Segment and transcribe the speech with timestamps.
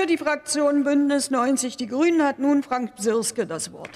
[0.00, 3.90] Für die Fraktion Bündnis 90 Die Grünen hat nun Frank Sirske das Wort.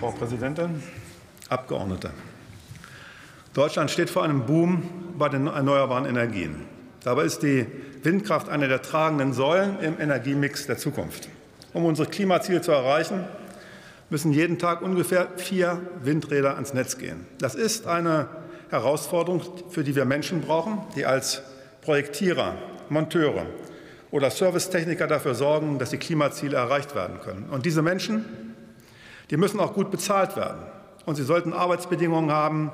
[0.00, 0.82] Frau Präsidentin,
[1.48, 2.10] Abgeordnete!
[3.54, 4.82] Deutschland steht vor einem Boom
[5.16, 6.66] bei den erneuerbaren Energien.
[7.04, 7.64] Dabei ist die
[8.02, 11.28] Windkraft eine der tragenden Säulen im Energiemix der Zukunft.
[11.72, 13.24] Um unsere Klimaziele zu erreichen,
[14.08, 17.24] müssen jeden Tag ungefähr vier Windräder ans Netz gehen.
[17.38, 18.26] Das ist eine
[18.70, 21.42] Herausforderung, für die wir Menschen brauchen, die als
[21.82, 22.54] Projektierer,
[22.88, 23.46] Monteure
[24.10, 27.48] oder Servicetechniker dafür sorgen, dass die Klimaziele erreicht werden können.
[27.50, 28.24] Und diese Menschen,
[29.30, 30.62] die müssen auch gut bezahlt werden.
[31.06, 32.70] Und sie sollten Arbeitsbedingungen haben,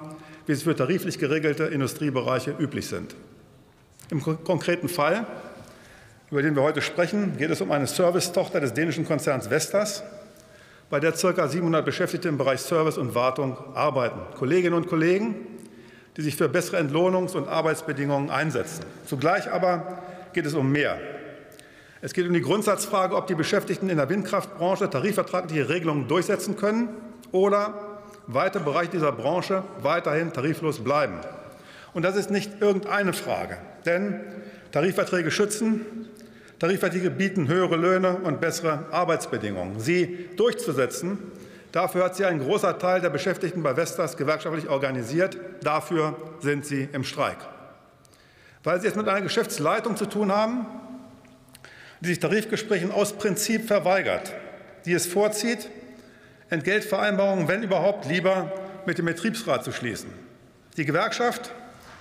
[0.47, 3.15] wie sie für tariflich geregelte Industriebereiche üblich sind.
[4.11, 5.27] Im konkreten Fall,
[6.31, 10.03] über den wir heute sprechen, geht es um eine Servicetochter des dänischen Konzerns Vestas,
[10.89, 11.49] bei der ca.
[11.49, 14.21] 700 Beschäftigte im Bereich Service und Wartung arbeiten.
[14.37, 15.35] Kolleginnen und Kollegen,
[16.17, 18.85] die sich für bessere Entlohnungs- und Arbeitsbedingungen einsetzen.
[19.07, 20.99] Zugleich aber geht es um mehr.
[22.01, 26.89] Es geht um die Grundsatzfrage, ob die Beschäftigten in der Windkraftbranche tarifvertragliche Regelungen durchsetzen können
[27.33, 31.15] oder weite Bereiche dieser Branche weiterhin tariflos bleiben.
[31.95, 33.57] Und das ist nicht irgendeine Frage,
[33.87, 34.21] denn
[34.73, 36.07] Tarifverträge schützen,
[36.59, 39.81] Tarifverträge bieten höhere Löhne und bessere Arbeitsbedingungen.
[39.81, 41.19] Sie durchzusetzen,
[41.73, 45.37] dafür hat sich ein großer Teil der Beschäftigten bei Vestas gewerkschaftlich organisiert.
[45.63, 47.39] Dafür sind sie im Streik.
[48.63, 50.67] Weil sie es mit einer Geschäftsleitung zu tun haben,
[52.01, 54.33] die sich Tarifgesprächen aus Prinzip verweigert,
[54.85, 55.69] die es vorzieht,
[56.51, 58.53] Entgeltvereinbarungen, wenn überhaupt, lieber
[58.87, 60.11] mit dem Betriebsrat zu schließen.
[60.77, 61.53] Die Gewerkschaft,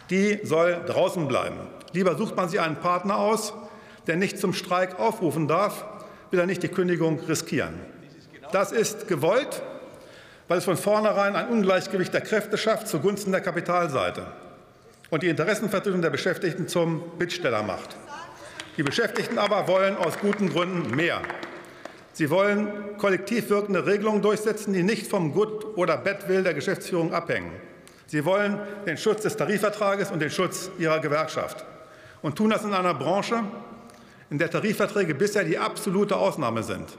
[0.10, 1.58] die soll draußen bleiben.
[1.94, 3.54] Lieber sucht man sich einen Partner aus,
[4.08, 5.86] der nicht zum Streik aufrufen darf,
[6.30, 7.80] will er nicht die Kündigung riskieren.
[8.52, 9.64] Das ist gewollt,
[10.48, 14.28] weil es von vornherein ein Ungleichgewicht der Kräfte schafft zugunsten der Kapitalseite
[15.10, 17.96] und die Interessenvertretung der Beschäftigten zum Bittsteller macht.
[18.78, 21.22] Die Beschäftigten aber wollen aus guten Gründen mehr.
[22.14, 27.52] Sie wollen kollektiv wirkende Regelungen durchsetzen, die nicht vom Gut- oder Bettwill der Geschäftsführung abhängen.
[28.08, 31.66] Sie wollen den Schutz des Tarifvertrages und den Schutz ihrer Gewerkschaft
[32.22, 33.44] und tun das in einer Branche,
[34.30, 36.90] in der Tarifverträge bisher die absolute Ausnahme sind.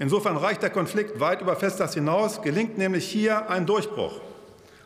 [0.00, 4.18] Insofern reicht der Konflikt weit über Festas hinaus, gelingt nämlich hier ein Durchbruch.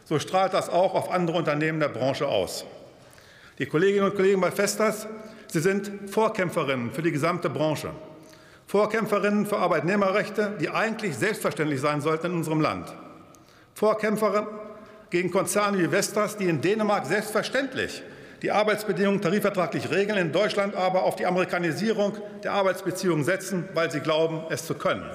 [0.06, 2.64] So strahlt das auch auf andere Unternehmen der Branche aus.
[3.60, 5.06] Die Kolleginnen und Kollegen bei Festas,
[5.46, 7.90] sie sind Vorkämpferinnen für die gesamte Branche.
[8.66, 12.92] Vorkämpferinnen für Arbeitnehmerrechte, die eigentlich selbstverständlich sein sollten in unserem Land.
[13.74, 14.48] Vorkämpferinnen
[15.10, 18.02] gegen Konzerne wie Vestas, die in Dänemark selbstverständlich
[18.44, 24.00] die Arbeitsbedingungen tarifvertraglich regeln, in Deutschland aber auf die Amerikanisierung der Arbeitsbeziehungen setzen, weil sie
[24.00, 25.10] glauben, es zu können.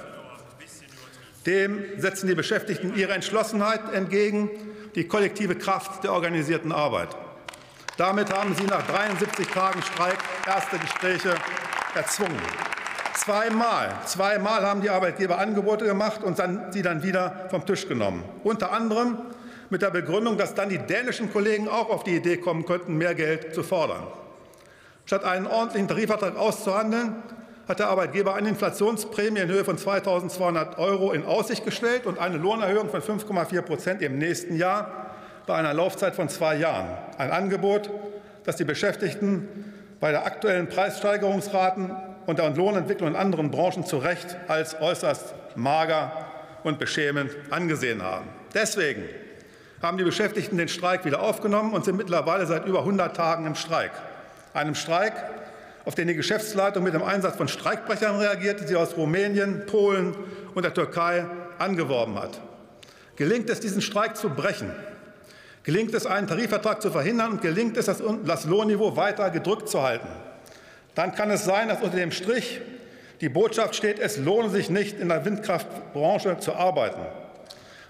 [1.46, 4.50] Dem setzen die Beschäftigten ihre Entschlossenheit entgegen,
[4.96, 7.10] die kollektive Kraft der organisierten Arbeit.
[7.98, 10.18] Damit haben sie nach 73 Tagen Streik
[10.48, 11.36] erste Gespräche
[11.94, 12.42] erzwungen.
[13.14, 18.24] Zweimal, zweimal haben die Arbeitgeber Angebote gemacht und dann, sie dann wieder vom Tisch genommen.
[18.44, 19.20] Unter anderem
[19.70, 23.16] mit der Begründung, dass dann die dänischen Kollegen auch auf die Idee kommen könnten, mehr
[23.16, 24.04] Geld zu fordern.
[25.06, 27.16] Statt einen ordentlichen Tarifvertrag auszuhandeln,
[27.68, 32.38] hat der Arbeitgeber eine Inflationsprämie in Höhe von 2.200 Euro in Aussicht gestellt und eine
[32.38, 35.12] Lohnerhöhung von 5,4 Prozent im nächsten Jahr
[35.46, 36.98] bei einer Laufzeit von zwei Jahren.
[37.20, 37.92] Ein Angebot,
[38.44, 39.48] das die Beschäftigten
[40.00, 41.92] bei der aktuellen Preissteigerungsraten
[42.26, 46.12] und der Lohnentwicklung in anderen Branchen zu Recht als äußerst mager
[46.64, 48.28] und beschämend angesehen haben.
[48.54, 49.04] Deswegen
[49.82, 53.56] haben die Beschäftigten den Streik wieder aufgenommen und sind mittlerweile seit über 100 Tagen im
[53.56, 53.92] Streik.
[54.54, 55.14] Einem Streik,
[55.86, 60.16] auf den die Geschäftsleitung mit dem Einsatz von Streikbrechern reagiert, die sie aus Rumänien, Polen
[60.54, 61.26] und der Türkei
[61.58, 62.40] angeworben hat.
[63.16, 64.72] Gelingt es, diesen Streik zu brechen,
[65.64, 70.08] gelingt es, einen Tarifvertrag zu verhindern und gelingt es, das Lohnniveau weiter gedrückt zu halten,
[70.96, 72.62] dann kann es sein, dass unter dem Strich
[73.22, 77.02] die Botschaft steht, es lohne sich nicht, in der Windkraftbranche zu arbeiten.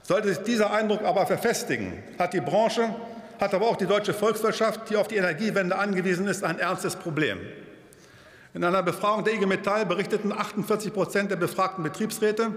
[0.09, 2.95] Sollte sich dieser Eindruck aber verfestigen, hat die Branche,
[3.39, 7.37] hat aber auch die deutsche Volkswirtschaft, die auf die Energiewende angewiesen ist, ein ernstes Problem.
[8.55, 12.53] In einer Befragung der IG Metall berichteten 48 Prozent der befragten Betriebsräte,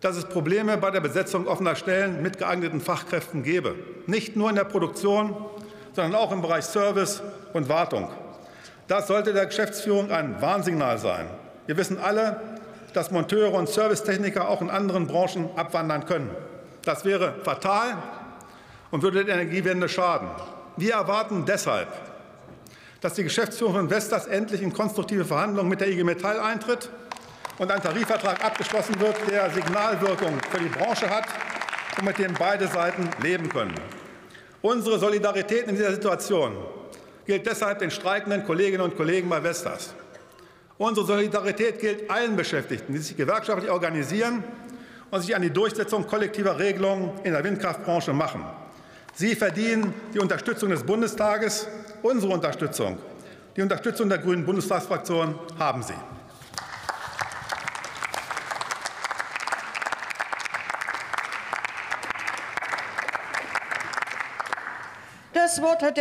[0.00, 3.76] dass es Probleme bei der Besetzung offener Stellen mit geeigneten Fachkräften gebe.
[4.08, 5.36] Nicht nur in der Produktion,
[5.92, 7.22] sondern auch im Bereich Service
[7.52, 8.10] und Wartung.
[8.88, 11.26] Das sollte der Geschäftsführung ein Warnsignal sein.
[11.66, 12.40] Wir wissen alle,
[12.94, 16.30] dass Monteure und Servicetechniker auch in anderen Branchen abwandern können.
[16.84, 17.96] Das wäre fatal
[18.90, 20.28] und würde der Energiewende schaden.
[20.76, 21.88] Wir erwarten deshalb,
[23.00, 26.90] dass die Geschäftsführung von Vestas endlich in konstruktive Verhandlungen mit der IG Metall eintritt
[27.58, 31.26] und ein Tarifvertrag abgeschlossen wird, der Signalwirkung für die Branche hat
[31.98, 33.74] und mit dem beide Seiten leben können.
[34.62, 36.56] Unsere Solidarität in dieser Situation
[37.26, 39.94] gilt deshalb den streikenden Kolleginnen und Kollegen bei Vestas.
[40.76, 44.42] Unsere Solidarität gilt allen Beschäftigten, die sich gewerkschaftlich organisieren
[45.14, 48.44] und sich an die Durchsetzung kollektiver Regelungen in der Windkraftbranche machen.
[49.14, 51.68] Sie verdienen die Unterstützung des Bundestages,
[52.02, 52.98] unsere Unterstützung.
[53.54, 55.94] Die Unterstützung der Grünen Bundestagsfraktion haben Sie.
[65.32, 65.92] Das Wort hat der